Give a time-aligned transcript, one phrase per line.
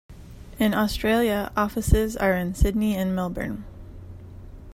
[0.57, 3.65] In Australia offices are in Sydney and Melbourne.